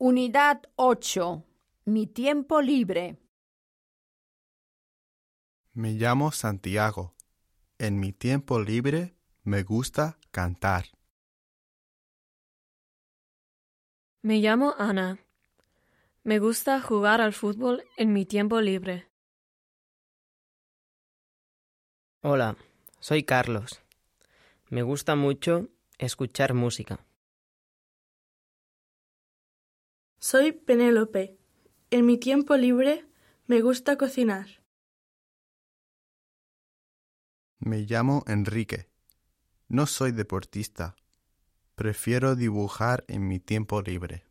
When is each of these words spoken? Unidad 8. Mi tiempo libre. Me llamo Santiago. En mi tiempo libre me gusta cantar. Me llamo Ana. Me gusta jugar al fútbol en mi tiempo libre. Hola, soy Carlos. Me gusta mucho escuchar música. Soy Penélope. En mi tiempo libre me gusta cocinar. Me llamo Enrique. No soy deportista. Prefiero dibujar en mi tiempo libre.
Unidad 0.00 0.62
8. 0.76 1.42
Mi 1.86 2.06
tiempo 2.06 2.60
libre. 2.62 3.16
Me 5.72 5.94
llamo 5.94 6.30
Santiago. 6.30 7.16
En 7.78 7.98
mi 7.98 8.12
tiempo 8.12 8.60
libre 8.60 9.16
me 9.42 9.64
gusta 9.64 10.16
cantar. 10.30 10.84
Me 14.22 14.38
llamo 14.38 14.76
Ana. 14.78 15.18
Me 16.22 16.38
gusta 16.38 16.80
jugar 16.80 17.20
al 17.20 17.32
fútbol 17.32 17.82
en 17.96 18.12
mi 18.12 18.24
tiempo 18.24 18.60
libre. 18.60 19.10
Hola, 22.22 22.56
soy 23.00 23.24
Carlos. 23.24 23.82
Me 24.70 24.82
gusta 24.82 25.16
mucho 25.16 25.70
escuchar 25.98 26.54
música. 26.54 27.04
Soy 30.20 30.50
Penélope. 30.50 31.38
En 31.90 32.04
mi 32.04 32.18
tiempo 32.18 32.56
libre 32.56 33.06
me 33.46 33.60
gusta 33.60 33.96
cocinar. 33.96 34.48
Me 37.60 37.86
llamo 37.86 38.24
Enrique. 38.26 38.90
No 39.68 39.86
soy 39.86 40.10
deportista. 40.10 40.96
Prefiero 41.76 42.34
dibujar 42.34 43.04
en 43.06 43.28
mi 43.28 43.38
tiempo 43.38 43.80
libre. 43.80 44.27